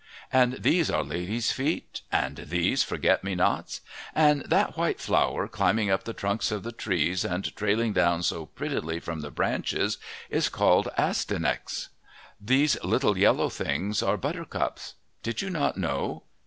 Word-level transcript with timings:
And 0.33 0.53
these 0.53 0.89
are 0.89 1.03
ladies' 1.03 1.51
feet, 1.51 2.01
and 2.11 2.37
these 2.37 2.81
forget 2.81 3.23
me 3.23 3.35
nots. 3.35 3.81
And 4.15 4.41
that 4.45 4.75
white 4.75 4.99
flower, 4.99 5.47
climbing 5.47 5.91
up 5.91 6.05
the 6.05 6.11
trunks 6.13 6.49
of 6.51 6.63
the 6.63 6.71
trees 6.71 7.23
and 7.23 7.55
trailing 7.55 7.93
down 7.93 8.23
so 8.23 8.47
prettily 8.47 8.99
from 8.99 9.19
the 9.21 9.29
branches, 9.29 9.99
is 10.31 10.49
called 10.49 10.87
Astyanax. 10.97 11.89
These 12.43 12.83
little 12.83 13.15
yellow 13.15 13.49
things 13.49 14.01
are 14.01 14.17
buttercups. 14.17 14.95
Did 15.21 15.43
you 15.43 15.51
not 15.51 15.77
know?" 15.77 16.23